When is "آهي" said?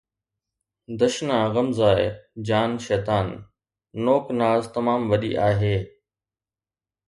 5.47-5.77